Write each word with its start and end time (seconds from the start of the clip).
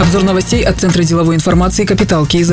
Обзор 0.00 0.22
новостей 0.22 0.62
от 0.62 0.78
Центра 0.80 1.02
деловой 1.02 1.34
информации 1.34 1.84
«Капитал 1.84 2.24
КИЗ». 2.24 2.52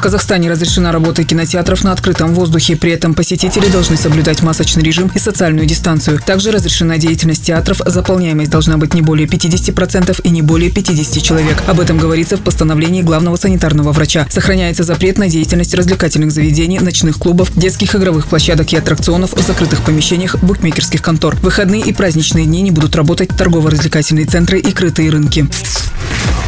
В 0.00 0.02
Казахстане 0.02 0.50
разрешена 0.50 0.92
работа 0.92 1.24
кинотеатров 1.24 1.84
на 1.84 1.92
открытом 1.92 2.34
воздухе. 2.34 2.74
При 2.74 2.92
этом 2.92 3.12
посетители 3.12 3.68
должны 3.68 3.98
соблюдать 3.98 4.42
масочный 4.42 4.82
режим 4.82 5.10
и 5.14 5.18
социальную 5.18 5.66
дистанцию. 5.66 6.20
Также 6.24 6.52
разрешена 6.52 6.96
деятельность 6.96 7.44
театров. 7.44 7.82
Заполняемость 7.84 8.50
должна 8.50 8.78
быть 8.78 8.94
не 8.94 9.02
более 9.02 9.26
50% 9.26 10.20
и 10.22 10.30
не 10.30 10.40
более 10.40 10.70
50 10.70 11.22
человек. 11.22 11.58
Об 11.66 11.80
этом 11.80 11.98
говорится 11.98 12.38
в 12.38 12.40
постановлении 12.40 13.02
главного 13.02 13.36
санитарного 13.36 13.92
врача. 13.92 14.26
Сохраняется 14.30 14.84
запрет 14.84 15.18
на 15.18 15.28
деятельность 15.28 15.74
развлекательных 15.74 16.32
заведений, 16.32 16.78
ночных 16.78 17.18
клубов, 17.18 17.52
детских 17.54 17.94
игровых 17.94 18.26
площадок 18.26 18.72
и 18.72 18.76
аттракционов 18.76 19.34
в 19.34 19.46
закрытых 19.46 19.82
помещениях 19.82 20.36
букмекерских 20.42 21.02
контор. 21.02 21.36
В 21.36 21.42
выходные 21.42 21.82
и 21.82 21.92
праздничные 21.92 22.46
дни 22.46 22.62
не 22.62 22.70
будут 22.70 22.96
работать 22.96 23.28
торгово-развлекательные 23.36 24.24
центры 24.24 24.60
и 24.60 24.72
крытые 24.72 25.10
рынки. 25.10 25.46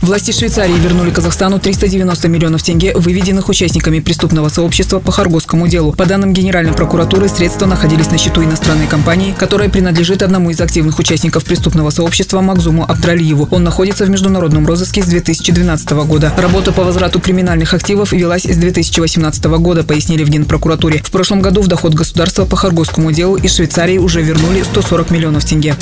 Власти 0.03 0.33
Швейцарии 0.33 0.75
вернули 0.81 1.13
Казахстану 1.13 1.61
390 1.61 2.27
миллионов 2.27 2.63
тенге, 2.65 2.93
выведенных 2.93 3.49
участниками 3.49 4.01
преступного 4.01 4.49
сообщества 4.49 4.99
по 4.99 5.13
Харгосскому 5.13 5.69
делу. 5.69 5.93
По 5.93 6.07
данным 6.07 6.33
Генеральной 6.33 6.73
прокуратуры, 6.73 7.29
средства 7.29 7.67
находились 7.67 8.11
на 8.11 8.19
счету 8.19 8.43
иностранной 8.43 8.89
компании, 8.89 9.33
которая 9.39 9.69
принадлежит 9.69 10.25
одному 10.25 10.51
из 10.51 10.61
активных 10.61 10.99
участников 10.99 11.45
преступного 11.45 11.91
сообщества 11.91 12.41
Макзуму 12.41 12.85
Абдралиеву. 12.91 13.47
Он 13.53 13.63
находится 13.63 14.05
в 14.05 14.11
международном 14.11 14.67
розыске 14.67 15.05
с 15.05 15.07
2012 15.07 15.91
года. 15.93 16.33
Работа 16.37 16.73
по 16.73 16.83
возврату 16.83 17.21
криминальных 17.21 17.73
активов 17.73 18.11
велась 18.11 18.43
с 18.43 18.57
2018 18.57 19.45
года, 19.45 19.85
пояснили 19.85 20.25
в 20.25 20.31
Генпрокуратуре. 20.31 21.01
В 21.05 21.13
прошлом 21.13 21.43
году 21.43 21.63
в 21.63 21.69
доход 21.69 21.95
государства 21.95 22.45
по 22.45 22.57
Харгосскому 22.57 23.13
делу 23.13 23.37
из 23.37 23.55
Швейцарии 23.55 23.99
уже 23.99 24.21
вернули 24.21 24.65
140 24.65 25.13
миллионов 25.13 25.45
тенге. 25.45 25.77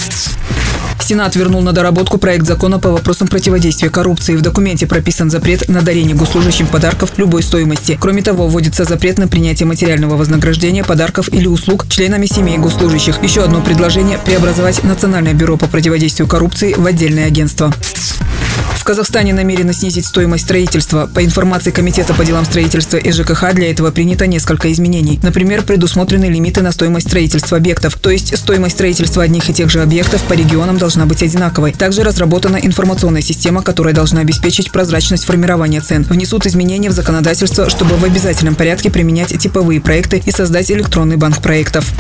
Сенат 1.11 1.35
вернул 1.35 1.61
на 1.61 1.73
доработку 1.73 2.19
проект 2.19 2.47
закона 2.47 2.79
по 2.79 2.89
вопросам 2.89 3.27
противодействия 3.27 3.91
коррупции. 3.91 4.37
В 4.37 4.43
документе 4.43 4.87
прописан 4.87 5.29
запрет 5.29 5.69
на 5.69 5.83
дарение 5.83 6.15
госслужащим 6.15 6.69
подарков 6.69 7.15
любой 7.17 7.43
стоимости. 7.43 7.99
Кроме 8.01 8.23
того, 8.23 8.47
вводится 8.47 8.85
запрет 8.85 9.19
на 9.19 9.27
принятие 9.27 9.67
материального 9.67 10.17
вознаграждения, 10.17 10.85
подарков 10.85 11.29
или 11.33 11.49
услуг 11.49 11.89
членами 11.89 12.27
семей 12.27 12.59
госслужащих. 12.59 13.21
Еще 13.25 13.43
одно 13.43 13.61
предложение– 13.61 14.21
преобразовать 14.25 14.85
Национальное 14.85 15.35
бюро 15.35 15.57
по 15.57 15.67
противодействию 15.67 16.29
коррупции 16.29 16.75
в 16.75 16.87
отдельное 16.87 17.27
агентство. 17.27 17.75
Казахстане 18.91 19.33
намерены 19.33 19.73
снизить 19.73 20.05
стоимость 20.05 20.47
строительства. 20.47 21.09
По 21.15 21.25
информации 21.25 21.71
Комитета 21.71 22.13
по 22.13 22.25
делам 22.25 22.45
строительства 22.45 22.97
и 22.97 23.13
ЖКХ 23.13 23.55
для 23.55 23.71
этого 23.71 23.93
принято 23.93 24.27
несколько 24.27 24.73
изменений. 24.73 25.21
Например, 25.23 25.63
предусмотрены 25.63 26.25
лимиты 26.25 26.61
на 26.61 26.73
стоимость 26.73 27.07
строительства 27.07 27.57
объектов. 27.59 27.95
То 27.95 28.11
есть 28.11 28.37
стоимость 28.37 28.75
строительства 28.75 29.23
одних 29.23 29.49
и 29.49 29.55
тех 29.55 29.71
же 29.71 29.81
объектов 29.81 30.25
по 30.25 30.33
регионам 30.33 30.77
должна 30.77 31.07
быть 31.07 31.23
одинаковой. 31.23 31.71
Также 31.71 32.03
разработана 32.03 32.57
информационная 32.57 33.23
система, 33.23 33.63
которая 33.63 33.95
должна 33.95 34.23
обеспечить 34.23 34.73
прозрачность 34.73 35.25
формирования 35.25 35.81
цен. 35.81 36.03
Внесут 36.03 36.47
изменения 36.47 36.91
в 36.91 36.93
законодательство, 36.93 37.71
чтобы 37.71 37.95
в 37.95 38.05
обязательном 38.05 38.57
порядке 38.57 38.91
применять 38.91 39.39
типовые 39.39 39.81
проекты 39.81 40.21
и 40.27 40.33
создать 40.33 40.69
электронный 40.73 41.17
банк 41.17 41.41
проектов. 41.41 41.93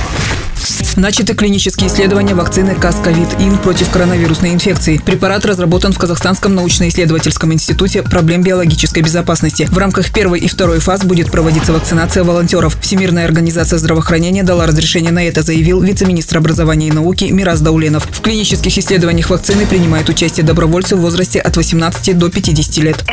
Начаты 0.96 1.34
клинические 1.34 1.88
исследования 1.88 2.34
вакцины 2.34 2.74
Касковид-Ин 2.74 3.58
против 3.58 3.90
коронавирусной 3.90 4.52
инфекции. 4.52 4.98
Препарат 4.98 5.44
разработан 5.46 5.92
в 5.92 5.98
Казахстанском 5.98 6.54
научно-исследовательском 6.54 7.52
институте 7.52 8.02
проблем 8.02 8.42
биологической 8.42 9.02
безопасности. 9.02 9.66
В 9.70 9.78
рамках 9.78 10.12
первой 10.12 10.40
и 10.40 10.48
второй 10.48 10.80
фаз 10.80 11.04
будет 11.04 11.30
проводиться 11.30 11.72
вакцинация 11.72 12.24
волонтеров. 12.24 12.76
Всемирная 12.80 13.24
организация 13.24 13.78
здравоохранения 13.78 14.42
дала 14.42 14.66
разрешение 14.66 15.12
на 15.12 15.24
это, 15.26 15.42
заявил 15.42 15.80
вице-министр 15.80 16.38
образования 16.38 16.88
и 16.88 16.92
науки 16.92 17.24
Мираз 17.24 17.60
Дауленов. 17.60 18.06
В 18.10 18.20
клинических 18.20 18.76
исследованиях 18.76 19.30
вакцины 19.30 19.66
принимают 19.66 20.08
участие 20.08 20.44
добровольцы 20.44 20.96
в 20.96 21.00
возрасте 21.00 21.40
от 21.40 21.56
18 21.56 22.18
до 22.18 22.28
50 22.30 22.76
лет. 22.84 23.04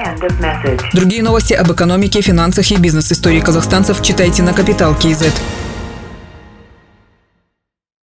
Другие 0.93 1.23
новости 1.23 1.53
об 1.53 1.71
экономике, 1.71 2.21
финансах 2.21 2.71
и 2.71 2.75
бизнес-истории 2.75 3.39
казахстанцев 3.39 4.01
читайте 4.01 4.43
на 4.43 4.53
Капитал 4.53 4.95
Киезет. 4.95 5.33